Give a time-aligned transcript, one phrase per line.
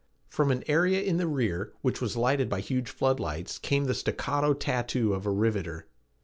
[0.29, 3.93] From an area in the rear, which was lighted by huge flood lights, came the
[3.93, 5.85] staccato tattoo of a riveter.